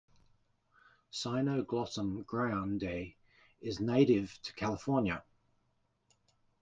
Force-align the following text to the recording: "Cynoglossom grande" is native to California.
"Cynoglossom 1.11 2.25
grande" 2.25 3.13
is 3.61 3.79
native 3.79 4.39
to 4.41 4.51
California. 4.55 5.23